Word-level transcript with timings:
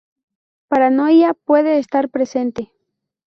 Paranoia 0.67 1.35
puede 1.35 1.77
estar 1.77 2.09
presente. 2.09 2.71